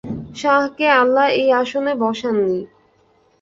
শাহকে 0.35 0.87
আল্লাহ 0.91 1.25
এই 1.33 1.49
আসনে 1.61 1.93
বসান 1.95 2.35
নি। 2.47 2.59